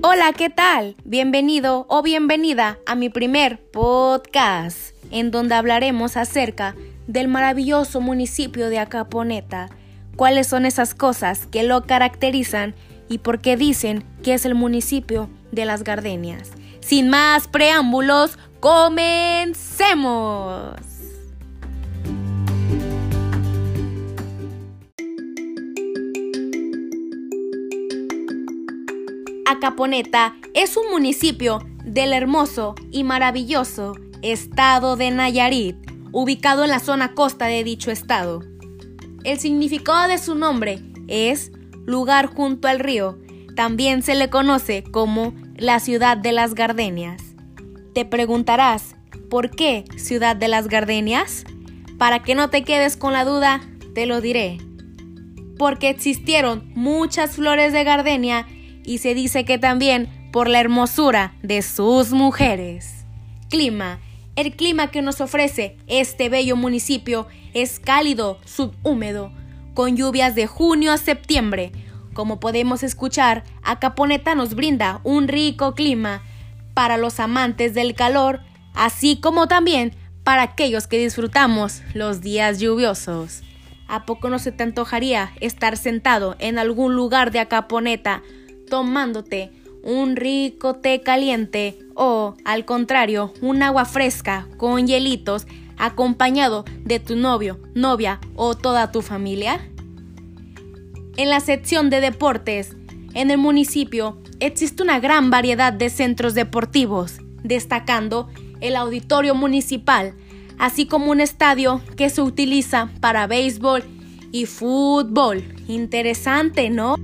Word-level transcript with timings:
Hola, 0.00 0.32
¿qué 0.32 0.48
tal? 0.48 0.94
Bienvenido 1.02 1.84
o 1.88 2.02
bienvenida 2.02 2.78
a 2.86 2.94
mi 2.94 3.08
primer 3.08 3.60
podcast, 3.72 4.94
en 5.10 5.32
donde 5.32 5.56
hablaremos 5.56 6.16
acerca 6.16 6.76
del 7.08 7.26
maravilloso 7.26 8.00
municipio 8.00 8.68
de 8.68 8.78
Acaponeta. 8.78 9.70
¿Cuáles 10.14 10.46
son 10.46 10.66
esas 10.66 10.94
cosas 10.94 11.48
que 11.48 11.64
lo 11.64 11.82
caracterizan 11.82 12.76
y 13.08 13.18
por 13.18 13.40
qué 13.40 13.56
dicen 13.56 14.04
que 14.22 14.34
es 14.34 14.44
el 14.44 14.54
municipio 14.54 15.28
de 15.50 15.64
las 15.64 15.82
gardenias? 15.82 16.52
Sin 16.78 17.08
más 17.08 17.48
preámbulos, 17.48 18.38
comencemos. 18.60 19.56
Acaponeta 29.58 30.36
es 30.54 30.76
un 30.76 30.88
municipio 30.88 31.58
del 31.84 32.12
hermoso 32.12 32.76
y 32.92 33.02
maravilloso 33.02 33.94
estado 34.22 34.94
de 34.94 35.10
Nayarit, 35.10 35.74
ubicado 36.12 36.62
en 36.62 36.70
la 36.70 36.78
zona 36.78 37.14
costa 37.14 37.46
de 37.46 37.64
dicho 37.64 37.90
estado. 37.90 38.44
El 39.24 39.40
significado 39.40 40.06
de 40.06 40.18
su 40.18 40.36
nombre 40.36 40.78
es 41.08 41.50
lugar 41.86 42.26
junto 42.26 42.68
al 42.68 42.78
río. 42.78 43.18
También 43.56 44.04
se 44.04 44.14
le 44.14 44.30
conoce 44.30 44.84
como 44.84 45.34
la 45.56 45.80
ciudad 45.80 46.16
de 46.16 46.30
las 46.30 46.54
gardenias. 46.54 47.20
Te 47.94 48.04
preguntarás, 48.04 48.94
¿por 49.28 49.50
qué 49.50 49.86
ciudad 49.96 50.36
de 50.36 50.46
las 50.46 50.68
gardenias? 50.68 51.42
Para 51.98 52.22
que 52.22 52.36
no 52.36 52.48
te 52.48 52.62
quedes 52.62 52.96
con 52.96 53.12
la 53.12 53.24
duda, 53.24 53.60
te 53.92 54.06
lo 54.06 54.20
diré. 54.20 54.58
Porque 55.58 55.88
existieron 55.88 56.70
muchas 56.76 57.32
flores 57.32 57.72
de 57.72 57.82
gardenia 57.82 58.46
y 58.88 58.98
se 58.98 59.14
dice 59.14 59.44
que 59.44 59.58
también 59.58 60.08
por 60.32 60.48
la 60.48 60.60
hermosura 60.60 61.34
de 61.42 61.60
sus 61.60 62.12
mujeres. 62.12 63.04
Clima. 63.50 64.00
El 64.34 64.56
clima 64.56 64.90
que 64.90 65.02
nos 65.02 65.20
ofrece 65.20 65.76
este 65.88 66.28
bello 66.30 66.56
municipio 66.56 67.26
es 67.52 67.80
cálido, 67.80 68.38
subhúmedo, 68.46 69.30
con 69.74 69.96
lluvias 69.96 70.34
de 70.34 70.46
junio 70.46 70.92
a 70.92 70.96
septiembre. 70.96 71.72
Como 72.14 72.40
podemos 72.40 72.82
escuchar, 72.82 73.44
Acaponeta 73.62 74.34
nos 74.34 74.54
brinda 74.54 75.00
un 75.04 75.28
rico 75.28 75.74
clima 75.74 76.22
para 76.72 76.96
los 76.96 77.20
amantes 77.20 77.74
del 77.74 77.94
calor, 77.94 78.40
así 78.74 79.18
como 79.20 79.48
también 79.48 79.94
para 80.24 80.42
aquellos 80.42 80.86
que 80.86 80.98
disfrutamos 80.98 81.82
los 81.92 82.22
días 82.22 82.58
lluviosos. 82.58 83.42
¿A 83.86 84.06
poco 84.06 84.30
no 84.30 84.38
se 84.38 84.52
te 84.52 84.62
antojaría 84.62 85.32
estar 85.40 85.76
sentado 85.76 86.36
en 86.38 86.58
algún 86.58 86.94
lugar 86.94 87.32
de 87.32 87.40
Acaponeta 87.40 88.22
tomándote 88.68 89.50
un 89.82 90.16
rico 90.16 90.74
té 90.74 91.00
caliente 91.00 91.78
o, 91.94 92.36
al 92.44 92.64
contrario, 92.64 93.32
un 93.40 93.62
agua 93.62 93.84
fresca 93.84 94.46
con 94.56 94.86
hielitos 94.86 95.46
acompañado 95.76 96.64
de 96.84 97.00
tu 97.00 97.16
novio, 97.16 97.60
novia 97.74 98.20
o 98.34 98.56
toda 98.56 98.92
tu 98.92 99.02
familia? 99.02 99.60
En 101.16 101.30
la 101.30 101.40
sección 101.40 101.90
de 101.90 102.00
deportes, 102.00 102.76
en 103.14 103.30
el 103.30 103.38
municipio 103.38 104.18
existe 104.40 104.82
una 104.82 105.00
gran 105.00 105.30
variedad 105.30 105.72
de 105.72 105.90
centros 105.90 106.34
deportivos, 106.34 107.18
destacando 107.42 108.28
el 108.60 108.76
auditorio 108.76 109.34
municipal, 109.34 110.14
así 110.58 110.86
como 110.86 111.10
un 111.10 111.20
estadio 111.20 111.80
que 111.96 112.10
se 112.10 112.22
utiliza 112.22 112.90
para 113.00 113.26
béisbol 113.26 113.82
y 114.32 114.46
fútbol. 114.46 115.42
Interesante, 115.66 116.70
¿no? 116.70 116.96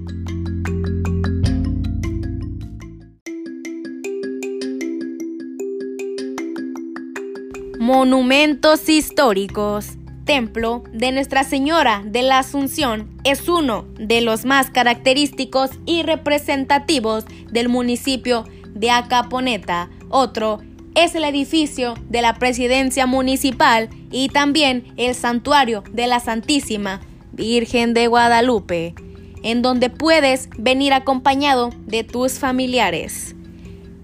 Monumentos 7.86 8.88
históricos. 8.88 9.98
Templo 10.24 10.84
de 10.90 11.12
Nuestra 11.12 11.44
Señora 11.44 12.02
de 12.02 12.22
la 12.22 12.38
Asunción 12.38 13.10
es 13.24 13.46
uno 13.46 13.84
de 13.98 14.22
los 14.22 14.46
más 14.46 14.70
característicos 14.70 15.68
y 15.84 16.02
representativos 16.02 17.26
del 17.52 17.68
municipio 17.68 18.46
de 18.70 18.90
Acaponeta. 18.90 19.90
Otro 20.08 20.62
es 20.94 21.14
el 21.14 21.24
edificio 21.24 21.92
de 22.08 22.22
la 22.22 22.36
Presidencia 22.36 23.06
Municipal 23.06 23.90
y 24.10 24.30
también 24.30 24.94
el 24.96 25.14
Santuario 25.14 25.84
de 25.92 26.06
la 26.06 26.20
Santísima 26.20 27.02
Virgen 27.32 27.92
de 27.92 28.06
Guadalupe, 28.06 28.94
en 29.42 29.60
donde 29.60 29.90
puedes 29.90 30.48
venir 30.56 30.94
acompañado 30.94 31.68
de 31.84 32.02
tus 32.02 32.38
familiares. 32.38 33.36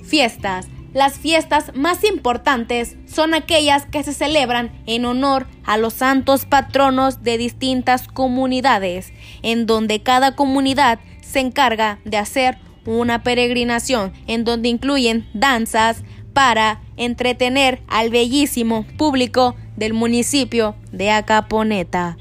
Fiestas 0.05 0.67
las 0.93 1.19
fiestas 1.19 1.73
más 1.75 2.03
importantes 2.05 2.97
son 3.07 3.35
aquellas 3.35 3.87
que 3.87 4.03
se 4.03 4.13
celebran 4.13 4.73
en 4.87 5.05
honor 5.05 5.47
a 5.65 5.77
los 5.77 5.95
santos 5.95 6.47
patronos 6.47 7.23
de 7.23 7.39
distintas 7.39 8.09
comunidades, 8.09 9.13
en 9.43 9.67
donde 9.67 10.03
cada 10.03 10.35
comunidad 10.35 10.99
se 11.21 11.41
encarga 11.41 12.01
de 12.05 12.17
hacer 12.17 12.59
una 12.87 13.23
peregrinación, 13.23 14.13
en 14.27 14.45
donde 14.45 14.69
incluyen 14.69 15.29
danzas 15.33 16.03
para 16.33 16.81
entretener 16.97 17.83
al 17.89 18.11
bellísimo 18.11 18.85
público 18.97 19.55
del 19.77 19.95
municipio 19.95 20.75
de 20.91 21.11
Acaponeta. 21.11 22.17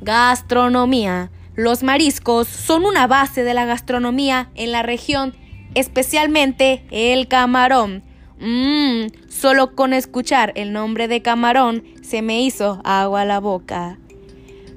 Gastronomía. 0.00 1.30
Los 1.56 1.82
mariscos 1.82 2.46
son 2.46 2.84
una 2.84 3.08
base 3.08 3.42
de 3.42 3.54
la 3.54 3.64
gastronomía 3.64 4.50
en 4.54 4.70
la 4.70 4.82
región 4.82 5.34
especialmente 5.78 6.84
el 6.90 7.28
camarón. 7.28 8.02
Mmm, 8.40 9.06
solo 9.28 9.74
con 9.74 9.92
escuchar 9.92 10.52
el 10.54 10.72
nombre 10.72 11.08
de 11.08 11.22
camarón 11.22 11.84
se 12.02 12.22
me 12.22 12.42
hizo 12.42 12.80
agua 12.84 13.22
a 13.22 13.24
la 13.24 13.40
boca. 13.40 13.98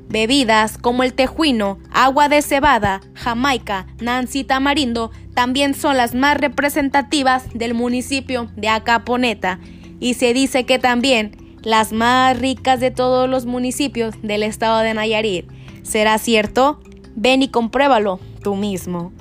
Bebidas 0.09 0.77
como 0.77 1.03
el 1.03 1.13
tejuino, 1.13 1.77
agua 1.91 2.27
de 2.27 2.41
cebada, 2.41 3.01
jamaica, 3.13 3.87
nancy 4.01 4.43
tamarindo 4.43 5.11
también 5.33 5.73
son 5.73 5.95
las 5.95 6.13
más 6.13 6.37
representativas 6.37 7.45
del 7.53 7.73
municipio 7.73 8.51
de 8.57 8.67
Acaponeta 8.67 9.59
y 9.99 10.15
se 10.15 10.33
dice 10.33 10.65
que 10.65 10.79
también 10.79 11.37
las 11.63 11.93
más 11.93 12.37
ricas 12.37 12.79
de 12.79 12.91
todos 12.91 13.29
los 13.29 13.45
municipios 13.45 14.15
del 14.21 14.43
estado 14.43 14.79
de 14.79 14.93
Nayarit. 14.93 15.45
¿Será 15.83 16.17
cierto? 16.17 16.81
Ven 17.15 17.43
y 17.43 17.47
compruébalo 17.47 18.19
tú 18.43 18.55
mismo. 18.55 19.13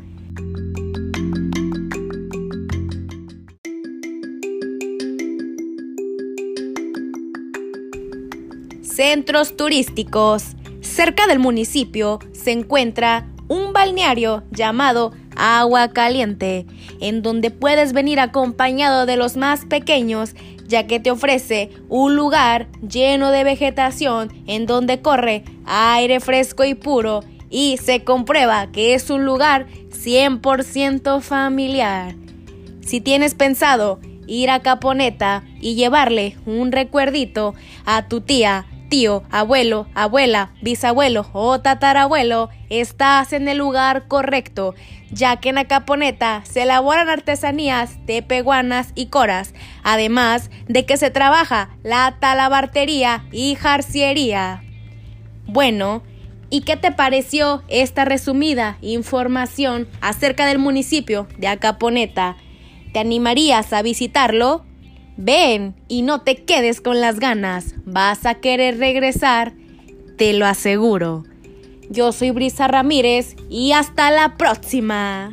Centros 8.91 9.57
turísticos. 9.57 10.57
Cerca 10.81 11.29
del 11.29 11.39
municipio 11.39 12.19
se 12.33 12.51
encuentra 12.51 13.29
un 13.47 13.73
balneario 13.73 14.43
llamado 14.51 15.13
Agua 15.37 15.93
Caliente, 15.93 16.67
en 17.01 17.23
donde 17.23 17.53
puedes 17.53 17.93
venir 17.93 18.19
acompañado 18.19 19.07
de 19.07 19.17
los 19.17 19.37
más 19.37 19.65
pequeños, 19.65 20.35
ya 20.67 20.89
que 20.89 20.99
te 20.99 21.13
ofrece 21.13 21.71
un 21.89 22.17
lugar 22.17 22.67
lleno 22.87 23.31
de 23.31 23.45
vegetación 23.45 24.33
en 24.49 24.67
donde 24.67 25.01
corre 25.01 25.45
aire 25.67 26.19
fresco 26.19 26.65
y 26.65 26.75
puro 26.75 27.21
y 27.49 27.77
se 27.77 28.03
comprueba 28.03 28.73
que 28.73 28.95
es 28.95 29.09
un 29.09 29.25
lugar 29.25 29.69
100% 29.91 31.21
familiar. 31.21 32.17
Si 32.85 33.01
tienes 33.01 33.35
pensado 33.35 34.01
ir 34.27 34.51
a 34.51 34.61
Caponeta 34.61 35.45
y 35.61 35.77
llevarle 35.77 36.37
un 36.45 36.73
recuerdito 36.73 37.55
a 37.85 38.09
tu 38.09 38.21
tía, 38.21 38.67
tío, 38.91 39.23
abuelo, 39.31 39.87
abuela, 39.95 40.53
bisabuelo 40.61 41.27
o 41.33 41.61
tatarabuelo, 41.61 42.51
estás 42.69 43.33
en 43.33 43.49
el 43.49 43.57
lugar 43.57 44.09
correcto, 44.09 44.75
ya 45.11 45.37
que 45.37 45.49
en 45.49 45.59
Acaponeta 45.59 46.43
se 46.45 46.63
elaboran 46.63 47.09
artesanías 47.09 48.05
de 48.05 48.23
peguanas 48.23 48.93
y 48.95 49.07
coras, 49.07 49.55
además 49.83 50.51
de 50.69 50.85
que 50.85 50.99
se 50.99 51.11
trabaja 51.11 51.71
la 51.83 52.17
talabartería 52.21 53.25
y 53.33 53.55
jarciería. 53.55 54.63
Bueno, 55.47 56.03
¿y 56.51 56.63
qué 56.63 56.77
te 56.77 56.93
pareció 56.93 57.63
esta 57.69 58.05
resumida 58.05 58.77
información 58.83 59.89
acerca 60.03 60.45
del 60.47 60.59
municipio 60.59 61.27
de 61.39 61.49
Acaponeta? 61.49 62.37
¿Te 62.93 62.99
animarías 62.99 63.73
a 63.73 63.83
visitarlo? 63.83 64.65
Ven 65.23 65.75
y 65.87 66.01
no 66.01 66.23
te 66.23 66.45
quedes 66.45 66.81
con 66.81 67.03
las 67.03 67.21
ganas. 67.21 67.75
Vas 67.85 68.25
a 68.25 68.37
querer 68.37 68.79
regresar, 68.79 69.53
te 70.17 70.33
lo 70.33 70.47
aseguro. 70.47 71.25
Yo 71.91 72.13
soy 72.13 72.31
Brisa 72.31 72.69
Ramírez 72.69 73.37
y 73.51 73.73
hasta 73.73 74.11
la 74.11 74.39
próxima. 74.39 75.31